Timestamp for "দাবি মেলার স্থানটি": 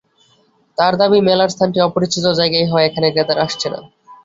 1.01-1.79